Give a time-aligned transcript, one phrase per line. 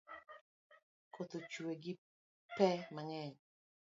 [1.13, 1.93] Koth ochue gi
[2.55, 3.35] pe mang’eny